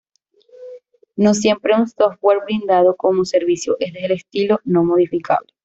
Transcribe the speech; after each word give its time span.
No 1.15 1.35
siempre 1.35 1.75
un 1.75 1.87
software 1.87 2.39
brindado 2.43 2.95
como 2.95 3.23
servicio 3.23 3.75
es 3.79 3.93
del 3.93 4.09
estilo 4.13 4.59
no-modificable. 4.65 5.53